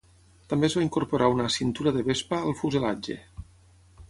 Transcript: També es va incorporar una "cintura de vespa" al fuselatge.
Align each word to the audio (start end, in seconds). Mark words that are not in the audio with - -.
També 0.53 0.67
es 0.69 0.75
va 0.79 0.85
incorporar 0.85 1.29
una 1.35 1.47
"cintura 1.57 1.95
de 1.99 2.05
vespa" 2.09 2.41
al 2.49 2.57
fuselatge. 2.63 3.23